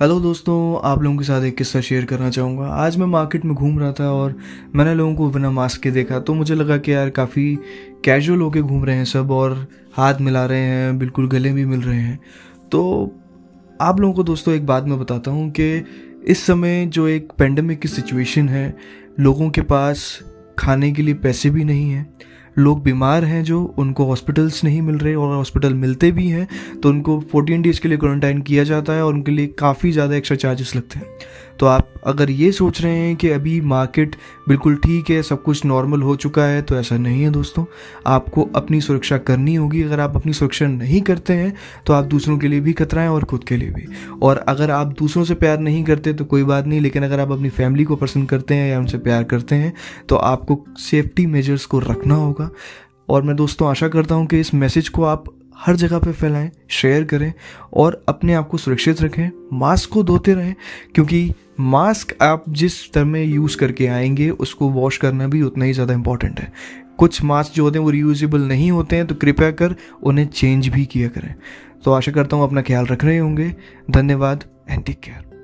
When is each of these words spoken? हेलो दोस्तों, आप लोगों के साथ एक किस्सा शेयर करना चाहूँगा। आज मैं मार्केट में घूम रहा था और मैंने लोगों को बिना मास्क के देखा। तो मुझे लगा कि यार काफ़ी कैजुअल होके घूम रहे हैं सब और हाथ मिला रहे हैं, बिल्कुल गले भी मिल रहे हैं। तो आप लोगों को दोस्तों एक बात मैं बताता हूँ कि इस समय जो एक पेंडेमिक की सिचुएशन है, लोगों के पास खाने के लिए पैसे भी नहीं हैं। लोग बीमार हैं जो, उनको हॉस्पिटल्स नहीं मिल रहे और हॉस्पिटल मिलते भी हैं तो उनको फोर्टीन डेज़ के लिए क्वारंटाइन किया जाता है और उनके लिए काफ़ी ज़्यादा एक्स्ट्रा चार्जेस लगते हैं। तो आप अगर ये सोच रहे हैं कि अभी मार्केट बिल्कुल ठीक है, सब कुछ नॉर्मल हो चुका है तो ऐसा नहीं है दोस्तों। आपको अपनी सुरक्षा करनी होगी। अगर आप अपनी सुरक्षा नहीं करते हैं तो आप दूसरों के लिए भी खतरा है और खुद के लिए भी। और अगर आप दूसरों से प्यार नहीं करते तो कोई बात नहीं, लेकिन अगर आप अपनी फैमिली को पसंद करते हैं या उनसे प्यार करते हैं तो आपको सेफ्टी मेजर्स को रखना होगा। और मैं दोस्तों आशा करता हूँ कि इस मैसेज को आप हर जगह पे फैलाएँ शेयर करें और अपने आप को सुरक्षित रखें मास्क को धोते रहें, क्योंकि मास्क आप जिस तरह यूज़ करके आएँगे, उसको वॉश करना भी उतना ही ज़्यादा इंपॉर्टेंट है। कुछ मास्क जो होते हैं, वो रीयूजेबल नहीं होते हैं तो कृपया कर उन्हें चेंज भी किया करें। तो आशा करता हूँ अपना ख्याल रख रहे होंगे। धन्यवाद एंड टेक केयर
हेलो 0.00 0.18
दोस्तों, 0.20 0.80
आप 0.84 1.02
लोगों 1.02 1.16
के 1.16 1.24
साथ 1.24 1.42
एक 1.42 1.56
किस्सा 1.56 1.80
शेयर 1.80 2.04
करना 2.04 2.28
चाहूँगा। 2.30 2.66
आज 2.66 2.96
मैं 2.96 3.06
मार्केट 3.06 3.44
में 3.44 3.54
घूम 3.54 3.78
रहा 3.78 3.92
था 3.92 4.10
और 4.12 4.34
मैंने 4.74 4.94
लोगों 4.94 5.14
को 5.14 5.28
बिना 5.30 5.50
मास्क 5.50 5.80
के 5.80 5.90
देखा। 5.90 6.18
तो 6.20 6.34
मुझे 6.34 6.54
लगा 6.54 6.76
कि 6.78 6.92
यार 6.92 7.10
काफ़ी 7.10 7.58
कैजुअल 8.04 8.40
होके 8.40 8.60
घूम 8.60 8.84
रहे 8.84 8.96
हैं 8.96 9.04
सब 9.04 9.30
और 9.30 9.66
हाथ 9.94 10.20
मिला 10.20 10.44
रहे 10.46 10.60
हैं, 10.60 10.98
बिल्कुल 10.98 11.28
गले 11.28 11.52
भी 11.52 11.64
मिल 11.64 11.80
रहे 11.80 12.00
हैं। 12.00 12.18
तो 12.72 13.12
आप 13.80 14.00
लोगों 14.00 14.14
को 14.14 14.22
दोस्तों 14.22 14.54
एक 14.54 14.66
बात 14.66 14.84
मैं 14.84 14.98
बताता 14.98 15.30
हूँ 15.30 15.50
कि 15.50 15.84
इस 16.26 16.42
समय 16.46 16.86
जो 16.86 17.08
एक 17.08 17.32
पेंडेमिक 17.38 17.80
की 17.80 17.88
सिचुएशन 17.88 18.48
है, 18.48 18.76
लोगों 19.20 19.50
के 19.50 19.60
पास 19.60 20.24
खाने 20.58 20.92
के 20.92 21.02
लिए 21.02 21.14
पैसे 21.14 21.50
भी 21.50 21.64
नहीं 21.64 21.90
हैं। 21.90 22.12
लोग 22.58 22.82
बीमार 22.82 23.24
हैं 23.24 23.42
जो, 23.44 23.62
उनको 23.78 24.04
हॉस्पिटल्स 24.04 24.62
नहीं 24.64 24.82
मिल 24.82 24.98
रहे 24.98 25.14
और 25.14 25.34
हॉस्पिटल 25.36 25.74
मिलते 25.74 26.10
भी 26.12 26.28
हैं 26.28 26.46
तो 26.82 26.88
उनको 26.88 27.18
फोर्टीन 27.32 27.62
डेज़ 27.62 27.80
के 27.80 27.88
लिए 27.88 27.98
क्वारंटाइन 27.98 28.40
किया 28.42 28.64
जाता 28.64 28.92
है 28.92 29.04
और 29.04 29.14
उनके 29.14 29.32
लिए 29.32 29.46
काफ़ी 29.58 29.92
ज़्यादा 29.92 30.16
एक्स्ट्रा 30.16 30.36
चार्जेस 30.36 30.74
लगते 30.76 30.98
हैं। 30.98 31.06
तो 31.58 31.66
आप 31.66 31.92
अगर 32.06 32.30
ये 32.30 32.50
सोच 32.52 32.80
रहे 32.82 32.96
हैं 32.96 33.14
कि 33.16 33.28
अभी 33.30 33.60
मार्केट 33.60 34.16
बिल्कुल 34.48 34.76
ठीक 34.76 35.10
है, 35.10 35.22
सब 35.22 35.42
कुछ 35.42 35.64
नॉर्मल 35.64 36.02
हो 36.02 36.14
चुका 36.16 36.44
है 36.44 36.62
तो 36.62 36.76
ऐसा 36.76 36.96
नहीं 36.98 37.22
है 37.22 37.30
दोस्तों। 37.30 37.64
आपको 38.06 38.48
अपनी 38.56 38.80
सुरक्षा 38.80 39.18
करनी 39.18 39.54
होगी। 39.54 39.82
अगर 39.82 40.00
आप 40.00 40.16
अपनी 40.16 40.32
सुरक्षा 40.32 40.66
नहीं 40.66 41.00
करते 41.00 41.32
हैं 41.32 41.52
तो 41.86 41.92
आप 41.92 42.04
दूसरों 42.04 42.36
के 42.38 42.48
लिए 42.48 42.60
भी 42.60 42.72
खतरा 42.72 43.02
है 43.02 43.10
और 43.10 43.24
खुद 43.24 43.44
के 43.44 43.56
लिए 43.56 43.70
भी। 43.70 43.86
और 44.22 44.44
अगर 44.48 44.70
आप 44.70 44.94
दूसरों 44.98 45.24
से 45.24 45.34
प्यार 45.34 45.58
नहीं 45.60 45.84
करते 45.84 46.12
तो 46.12 46.24
कोई 46.24 46.44
बात 46.44 46.66
नहीं, 46.66 46.80
लेकिन 46.80 47.04
अगर 47.04 47.20
आप 47.20 47.32
अपनी 47.32 47.48
फैमिली 47.50 47.84
को 47.84 47.96
पसंद 47.96 48.28
करते 48.28 48.54
हैं 48.54 48.70
या 48.70 48.78
उनसे 48.78 48.98
प्यार 48.98 49.24
करते 49.24 49.54
हैं 49.54 49.72
तो 50.08 50.16
आपको 50.16 50.64
सेफ्टी 50.80 51.26
मेजर्स 51.26 51.64
को 51.64 51.78
रखना 51.80 52.14
होगा। 52.14 52.50
और 53.08 53.22
मैं 53.22 53.36
दोस्तों 53.36 53.68
आशा 53.68 53.88
करता 53.88 54.14
हूँ 54.14 54.26
कि 54.26 54.40
इस 54.40 54.54
मैसेज 54.54 54.88
को 54.88 55.04
आप 55.04 55.24
हर 55.58 55.76
जगह 55.76 55.98
पे 55.98 56.12
फैलाएँ 56.12 56.50
शेयर 56.70 57.04
करें 57.04 57.32
और 57.72 58.02
अपने 58.08 58.34
आप 58.34 58.48
को 58.48 58.56
सुरक्षित 58.56 59.00
रखें 59.02 59.28
मास्क 59.52 59.90
को 59.90 60.02
धोते 60.02 60.34
रहें, 60.34 60.54
क्योंकि 60.94 61.32
मास्क 61.60 62.16
आप 62.22 62.44
जिस 62.48 62.92
तरह 62.92 63.18
यूज़ 63.18 63.56
करके 63.56 63.86
आएँगे, 63.86 64.30
उसको 64.30 64.68
वॉश 64.68 64.96
करना 64.96 65.26
भी 65.26 65.42
उतना 65.42 65.64
ही 65.64 65.72
ज़्यादा 65.72 65.94
इंपॉर्टेंट 65.94 66.40
है। 66.40 66.52
कुछ 66.98 67.22
मास्क 67.22 67.54
जो 67.54 67.64
होते 67.64 67.78
हैं, 67.78 67.84
वो 67.84 67.90
रीयूजेबल 67.90 68.40
नहीं 68.40 68.70
होते 68.70 68.96
हैं 68.96 69.06
तो 69.06 69.14
कृपया 69.14 69.50
कर 69.50 69.74
उन्हें 70.02 70.26
चेंज 70.26 70.68
भी 70.68 70.84
किया 70.84 71.08
करें। 71.08 71.34
तो 71.84 71.92
आशा 71.92 72.12
करता 72.12 72.36
हूँ 72.36 72.44
अपना 72.44 72.62
ख्याल 72.62 72.86
रख 72.86 73.04
रहे 73.04 73.18
होंगे। 73.18 73.54
धन्यवाद 73.90 74.44
एंड 74.70 74.84
टेक 74.84 75.00
केयर 75.00 75.35